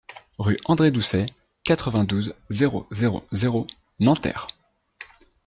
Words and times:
Rue 0.39 0.57
André 0.65 0.89
Doucet, 0.89 1.27
quatre-vingt-douze, 1.63 2.33
zéro 2.49 2.87
zéro 2.89 3.23
zéro 3.33 3.67
Nanterre 3.99 4.47